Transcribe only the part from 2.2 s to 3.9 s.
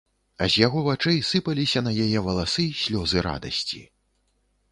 валасы слёзы радасці.